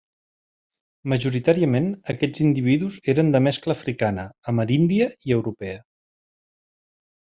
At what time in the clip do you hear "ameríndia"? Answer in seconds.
4.57-5.13